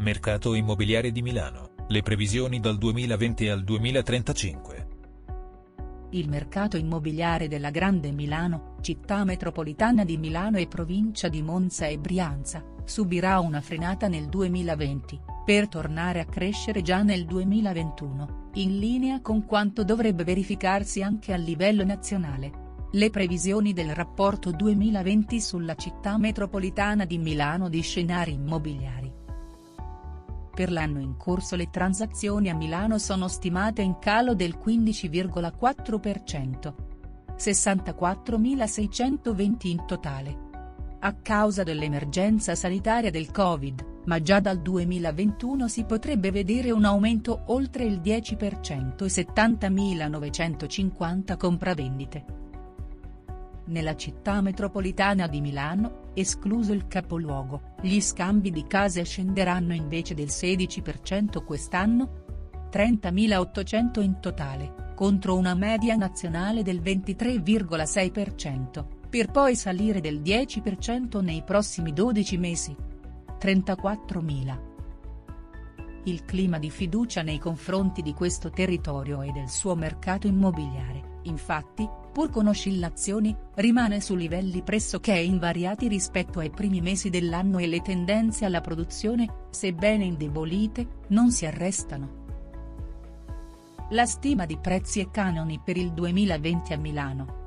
Mercato 0.00 0.54
immobiliare 0.54 1.10
di 1.10 1.22
Milano, 1.22 1.70
le 1.88 2.02
previsioni 2.02 2.60
dal 2.60 2.78
2020 2.78 3.48
al 3.48 3.64
2035. 3.64 4.88
Il 6.10 6.28
mercato 6.28 6.76
immobiliare 6.76 7.48
della 7.48 7.70
Grande 7.70 8.12
Milano, 8.12 8.76
città 8.80 9.24
metropolitana 9.24 10.04
di 10.04 10.16
Milano 10.16 10.58
e 10.58 10.68
provincia 10.68 11.26
di 11.26 11.42
Monza 11.42 11.86
e 11.86 11.98
Brianza, 11.98 12.62
subirà 12.84 13.40
una 13.40 13.60
frenata 13.60 14.06
nel 14.06 14.28
2020, 14.28 15.20
per 15.44 15.66
tornare 15.66 16.20
a 16.20 16.26
crescere 16.26 16.80
già 16.80 17.02
nel 17.02 17.24
2021, 17.24 18.50
in 18.54 18.78
linea 18.78 19.20
con 19.20 19.44
quanto 19.44 19.82
dovrebbe 19.82 20.22
verificarsi 20.22 21.02
anche 21.02 21.32
a 21.32 21.36
livello 21.36 21.84
nazionale. 21.84 22.66
Le 22.92 23.10
previsioni 23.10 23.72
del 23.72 23.92
rapporto 23.96 24.52
2020 24.52 25.40
sulla 25.40 25.74
città 25.74 26.16
metropolitana 26.18 27.04
di 27.04 27.18
Milano 27.18 27.68
di 27.68 27.80
scenari 27.80 28.34
immobiliari. 28.34 29.07
Per 30.58 30.72
l'anno 30.72 30.98
in 30.98 31.16
corso 31.16 31.54
le 31.54 31.70
transazioni 31.70 32.50
a 32.50 32.54
Milano 32.56 32.98
sono 32.98 33.28
stimate 33.28 33.80
in 33.80 34.00
calo 34.00 34.34
del 34.34 34.58
15,4%. 34.60 36.74
64.620 37.36 39.68
in 39.68 39.86
totale. 39.86 40.36
A 40.98 41.14
causa 41.14 41.62
dell'emergenza 41.62 42.56
sanitaria 42.56 43.12
del 43.12 43.30
Covid, 43.30 44.00
ma 44.06 44.20
già 44.20 44.40
dal 44.40 44.60
2021 44.60 45.68
si 45.68 45.84
potrebbe 45.84 46.32
vedere 46.32 46.72
un 46.72 46.84
aumento 46.84 47.42
oltre 47.46 47.84
il 47.84 48.00
10% 48.00 49.04
e 49.04 49.06
70.950 49.06 51.36
compravendite 51.36 52.47
nella 53.68 53.96
città 53.96 54.40
metropolitana 54.40 55.26
di 55.26 55.40
Milano, 55.40 56.10
escluso 56.14 56.72
il 56.72 56.86
capoluogo, 56.88 57.74
gli 57.80 58.00
scambi 58.00 58.50
di 58.50 58.66
case 58.66 59.04
scenderanno 59.04 59.72
invece 59.72 60.14
del 60.14 60.26
16% 60.26 61.44
quest'anno? 61.44 62.24
30.800 62.70 64.02
in 64.02 64.20
totale, 64.20 64.92
contro 64.94 65.36
una 65.36 65.54
media 65.54 65.96
nazionale 65.96 66.62
del 66.62 66.80
23,6%, 66.80 68.84
per 69.08 69.30
poi 69.30 69.56
salire 69.56 70.00
del 70.00 70.20
10% 70.20 71.22
nei 71.22 71.42
prossimi 71.42 71.92
12 71.92 72.36
mesi. 72.36 72.76
34.000. 73.40 74.67
Il 76.08 76.24
clima 76.24 76.58
di 76.58 76.70
fiducia 76.70 77.20
nei 77.20 77.38
confronti 77.38 78.00
di 78.00 78.14
questo 78.14 78.48
territorio 78.48 79.20
e 79.20 79.30
del 79.30 79.50
suo 79.50 79.74
mercato 79.74 80.26
immobiliare, 80.26 81.18
infatti, 81.24 81.86
pur 82.10 82.30
con 82.30 82.46
oscillazioni, 82.46 83.36
rimane 83.56 84.00
su 84.00 84.14
livelli 84.14 84.62
pressoché 84.62 85.12
invariati 85.12 85.86
rispetto 85.86 86.38
ai 86.38 86.48
primi 86.48 86.80
mesi 86.80 87.10
dell'anno 87.10 87.58
e 87.58 87.66
le 87.66 87.82
tendenze 87.82 88.46
alla 88.46 88.62
produzione, 88.62 89.48
sebbene 89.50 90.06
indebolite, 90.06 91.02
non 91.08 91.30
si 91.30 91.44
arrestano. 91.44 92.24
La 93.90 94.06
stima 94.06 94.46
di 94.46 94.56
prezzi 94.56 95.00
e 95.00 95.10
canoni 95.10 95.60
per 95.62 95.76
il 95.76 95.92
2020 95.92 96.72
a 96.72 96.78
Milano. 96.78 97.37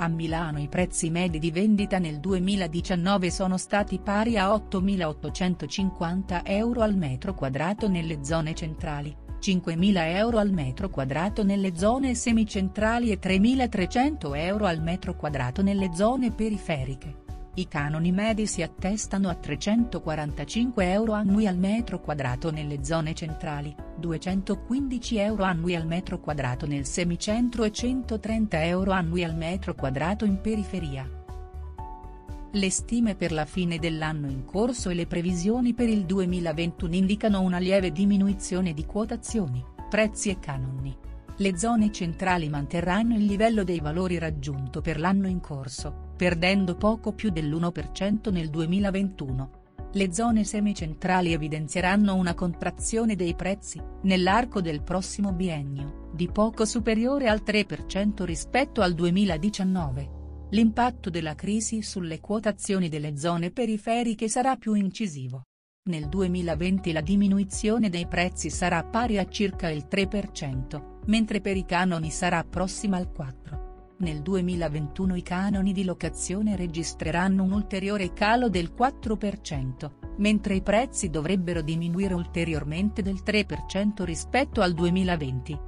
A 0.00 0.06
Milano 0.06 0.60
i 0.60 0.68
prezzi 0.68 1.10
medi 1.10 1.40
di 1.40 1.50
vendita 1.50 1.98
nel 1.98 2.20
2019 2.20 3.32
sono 3.32 3.56
stati 3.56 3.98
pari 3.98 4.38
a 4.38 4.48
8.850 4.50 6.42
euro 6.44 6.82
al 6.82 6.96
metro 6.96 7.34
quadrato 7.34 7.88
nelle 7.88 8.22
zone 8.22 8.54
centrali 8.54 9.12
5.000 9.40 10.14
euro 10.14 10.38
al 10.38 10.52
metro 10.52 10.88
quadrato 10.88 11.42
nelle 11.42 11.76
zone 11.76 12.14
semicentrali 12.14 13.10
e 13.10 13.18
3.300 13.20 14.36
euro 14.36 14.66
al 14.66 14.82
metro 14.82 15.16
quadrato 15.16 15.62
nelle 15.62 15.90
zone 15.94 16.32
periferiche. 16.32 17.26
I 17.54 17.66
canoni 17.66 18.12
medi 18.12 18.46
si 18.46 18.62
attestano 18.62 19.28
a 19.28 19.34
345 19.34 20.90
euro 20.92 21.12
annui 21.12 21.46
al 21.46 21.56
metro 21.56 22.00
quadrato 22.00 22.50
nelle 22.52 22.84
zone 22.84 23.14
centrali, 23.14 23.74
215 23.96 25.16
euro 25.16 25.42
annui 25.42 25.74
al 25.74 25.86
metro 25.86 26.20
quadrato 26.20 26.66
nel 26.66 26.86
semicentro 26.86 27.64
e 27.64 27.72
130 27.72 28.64
euro 28.64 28.92
annui 28.92 29.24
al 29.24 29.34
metro 29.34 29.74
quadrato 29.74 30.24
in 30.24 30.40
periferia. 30.40 31.10
Le 32.52 32.70
stime 32.70 33.14
per 33.14 33.32
la 33.32 33.44
fine 33.44 33.78
dell'anno 33.78 34.30
in 34.30 34.44
corso 34.44 34.88
e 34.88 34.94
le 34.94 35.06
previsioni 35.06 35.74
per 35.74 35.88
il 35.88 36.06
2021 36.06 36.94
indicano 36.94 37.40
una 37.40 37.58
lieve 37.58 37.90
diminuzione 37.90 38.72
di 38.72 38.86
quotazioni, 38.86 39.62
prezzi 39.90 40.30
e 40.30 40.38
canoni. 40.38 40.96
Le 41.36 41.58
zone 41.58 41.92
centrali 41.92 42.48
manterranno 42.48 43.16
il 43.16 43.24
livello 43.24 43.64
dei 43.64 43.80
valori 43.80 44.18
raggiunto 44.18 44.80
per 44.80 44.98
l'anno 44.98 45.28
in 45.28 45.40
corso, 45.40 46.06
perdendo 46.18 46.74
poco 46.74 47.12
più 47.12 47.30
dell'1% 47.30 48.32
nel 48.32 48.50
2021. 48.50 49.50
Le 49.92 50.12
zone 50.12 50.42
semicentrali 50.42 51.32
evidenzieranno 51.32 52.16
una 52.16 52.34
contrazione 52.34 53.14
dei 53.14 53.36
prezzi, 53.36 53.80
nell'arco 54.02 54.60
del 54.60 54.82
prossimo 54.82 55.32
biennio, 55.32 56.10
di 56.12 56.28
poco 56.28 56.64
superiore 56.64 57.28
al 57.28 57.42
3% 57.46 58.24
rispetto 58.24 58.82
al 58.82 58.94
2019. 58.94 60.16
L'impatto 60.50 61.08
della 61.08 61.36
crisi 61.36 61.82
sulle 61.82 62.18
quotazioni 62.18 62.88
delle 62.88 63.16
zone 63.16 63.52
periferiche 63.52 64.28
sarà 64.28 64.56
più 64.56 64.74
incisivo. 64.74 65.44
Nel 65.88 66.08
2020 66.08 66.90
la 66.90 67.00
diminuzione 67.00 67.90
dei 67.90 68.08
prezzi 68.08 68.50
sarà 68.50 68.82
pari 68.82 69.18
a 69.18 69.28
circa 69.28 69.70
il 69.70 69.86
3%, 69.88 70.82
mentre 71.06 71.40
per 71.40 71.56
i 71.56 71.64
canoni 71.64 72.10
sarà 72.10 72.42
prossima 72.42 72.96
al 72.96 73.08
4%. 73.16 73.57
Nel 74.00 74.22
2021 74.22 75.16
i 75.16 75.22
canoni 75.22 75.72
di 75.72 75.82
locazione 75.82 76.54
registreranno 76.54 77.42
un 77.42 77.50
ulteriore 77.50 78.12
calo 78.12 78.48
del 78.48 78.72
4%, 78.76 79.90
mentre 80.18 80.54
i 80.54 80.62
prezzi 80.62 81.10
dovrebbero 81.10 81.62
diminuire 81.62 82.14
ulteriormente 82.14 83.02
del 83.02 83.22
3% 83.24 84.04
rispetto 84.04 84.60
al 84.60 84.72
2020. 84.72 85.60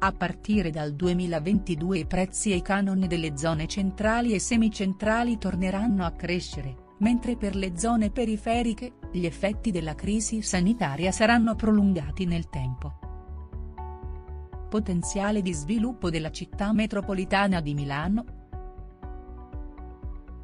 A 0.00 0.12
partire 0.12 0.70
dal 0.70 0.94
2022 0.94 1.98
i 1.98 2.06
prezzi 2.06 2.50
e 2.50 2.56
i 2.56 2.62
canoni 2.62 3.06
delle 3.06 3.36
zone 3.36 3.68
centrali 3.68 4.32
e 4.32 4.40
semicentrali 4.40 5.38
torneranno 5.38 6.04
a 6.04 6.10
crescere, 6.10 6.94
mentre 6.98 7.36
per 7.36 7.54
le 7.54 7.78
zone 7.78 8.10
periferiche, 8.10 8.94
gli 9.12 9.24
effetti 9.24 9.70
della 9.70 9.94
crisi 9.94 10.42
sanitaria 10.42 11.12
saranno 11.12 11.54
prolungati 11.54 12.24
nel 12.24 12.48
tempo. 12.48 13.07
Potenziale 14.68 15.40
di 15.40 15.52
sviluppo 15.54 16.10
della 16.10 16.30
città 16.30 16.72
metropolitana 16.72 17.60
di 17.60 17.72
Milano, 17.72 18.24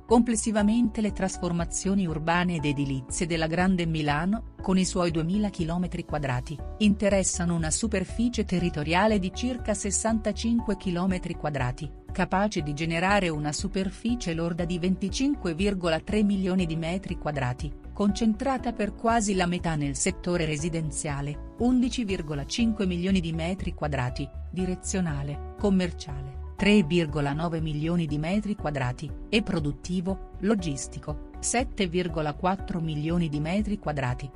Complessivamente 0.07 1.01
le 1.01 1.13
trasformazioni 1.13 2.07
urbane 2.07 2.57
ed 2.57 2.67
edilizie 2.67 3.27
della 3.27 3.47
Grande 3.47 3.87
Milano, 3.87 4.53
con 4.61 4.77
i 4.77 4.85
suoi 4.85 5.11
2000 5.11 5.49
km 5.49 6.05
quadrati, 6.05 6.59
interessano 6.79 7.55
una 7.55 7.71
superficie 7.71 8.45
territoriale 8.45 9.19
di 9.19 9.33
circa 9.35 9.73
65 9.73 10.77
km 10.77 11.37
quadrati, 11.39 11.91
capace 12.13 12.61
di 12.61 12.75
generare 12.75 13.31
una 13.31 13.53
superficie 13.53 14.35
lorda 14.35 14.67
di 14.67 14.79
25,3 14.79 16.23
milioni 16.23 16.67
di 16.67 16.77
metri 16.77 17.17
quadrati, 17.17 17.73
concentrata 17.95 18.75
per 18.75 18.95
quasi 18.95 19.35
la 19.35 19.47
metà 19.47 19.77
nel 19.77 19.97
settore 19.97 20.45
residenziale, 20.45 21.55
11,5 21.61 22.87
milioni 22.87 23.21
di 23.21 23.33
metri 23.33 23.73
quadrati, 23.73 24.29
direzionale, 24.51 25.55
commerciale 25.59 26.43
3,9 26.59 27.61
milioni 27.61 28.07
di 28.07 28.19
metri 28.19 28.55
quadrati, 28.55 29.11
e 29.29 29.43
produttivo, 29.43 30.31
logistico, 30.41 31.31
7,4 31.41 32.81
milioni 32.81 33.29
di 33.29 33.41
metri 33.41 33.79
quadrati. 33.79 34.31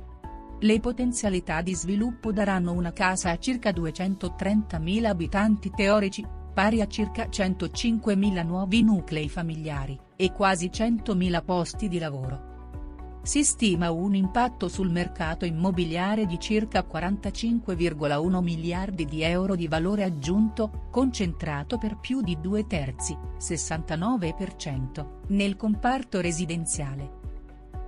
Le 0.59 0.79
potenzialità 0.79 1.61
di 1.61 1.73
sviluppo 1.73 2.31
daranno 2.31 2.73
una 2.73 2.91
casa 2.91 3.31
a 3.31 3.37
circa 3.39 3.71
230.000 3.71 5.05
abitanti 5.05 5.71
teorici, 5.73 6.25
pari 6.53 6.81
a 6.81 6.87
circa 6.87 7.27
105.000 7.27 8.45
nuovi 8.45 8.83
nuclei 8.83 9.29
familiari, 9.29 9.97
e 10.15 10.33
quasi 10.33 10.67
100.000 10.67 11.43
posti 11.43 11.87
di 11.87 11.97
lavoro. 11.99 12.48
Si 13.29 13.43
stima 13.43 13.91
un 13.91 14.15
impatto 14.15 14.67
sul 14.67 14.89
mercato 14.89 15.45
immobiliare 15.45 16.25
di 16.25 16.39
circa 16.39 16.83
45,1 16.83 18.41
miliardi 18.41 19.05
di 19.05 19.21
euro 19.21 19.53
di 19.55 19.67
valore 19.67 20.03
aggiunto, 20.03 20.87
concentrato 20.89 21.77
per 21.77 21.99
più 21.99 22.21
di 22.21 22.39
due 22.41 22.65
terzi, 22.65 23.15
69%, 23.37 25.05
nel 25.27 25.55
comparto 25.57 26.21
residenziale. 26.21 27.18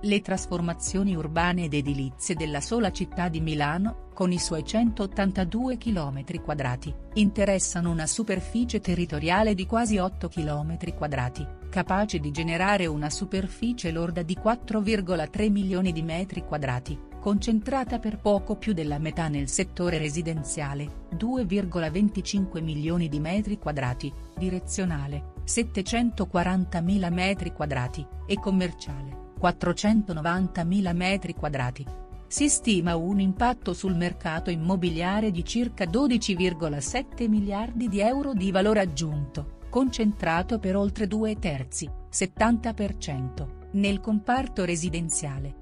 Le 0.04 0.20
trasformazioni 0.20 1.14
urbane 1.14 1.66
ed 1.66 1.74
edilizie 1.74 2.34
della 2.34 2.60
sola 2.60 2.90
città 2.90 3.28
di 3.28 3.40
Milano, 3.40 4.08
con 4.12 4.32
i 4.32 4.38
suoi 4.40 4.64
182 4.64 5.78
km 5.78 6.42
quadrati, 6.42 6.92
interessano 7.14 7.88
una 7.92 8.08
superficie 8.08 8.80
territoriale 8.80 9.54
di 9.54 9.64
quasi 9.64 9.98
8 9.98 10.26
km 10.26 10.92
quadrati, 10.96 11.46
capace 11.70 12.18
di 12.18 12.32
generare 12.32 12.86
una 12.86 13.10
superficie 13.10 13.92
lorda 13.92 14.22
di 14.22 14.36
4,3 14.42 15.50
milioni 15.52 15.92
di 15.92 16.02
metri 16.02 16.42
quadrati, 16.44 16.98
concentrata 17.20 18.00
per 18.00 18.18
poco 18.18 18.56
più 18.56 18.72
della 18.72 18.98
metà 18.98 19.28
nel 19.28 19.48
settore 19.48 19.98
residenziale, 19.98 21.06
2,25 21.14 22.60
milioni 22.60 23.08
di 23.08 23.20
metri 23.20 23.56
quadrati, 23.56 24.12
direzionale, 24.36 25.34
740.000 25.46 27.12
metri 27.12 27.52
quadrati, 27.52 28.04
e 28.26 28.40
commerciale, 28.40 29.30
490.000 29.42 30.94
metri 30.94 31.34
quadrati. 31.34 31.84
si 32.28 32.48
stima 32.48 32.96
un 32.96 33.20
impatto 33.20 33.74
sul 33.74 33.94
mercato 33.94 34.48
immobiliare 34.48 35.30
di 35.30 35.44
circa 35.44 35.84
12,7 35.84 37.28
miliardi 37.28 37.88
di 37.88 38.00
euro 38.00 38.32
di 38.32 38.50
valore 38.50 38.80
aggiunto, 38.80 39.58
concentrato 39.68 40.58
per 40.58 40.76
oltre 40.76 41.06
due 41.06 41.38
terzi, 41.38 41.90
70%, 42.10 43.46
nel 43.72 44.00
comparto 44.00 44.64
residenziale. 44.64 45.61